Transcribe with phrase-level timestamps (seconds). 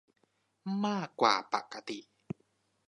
[0.85, 1.99] มากกว่าปกติ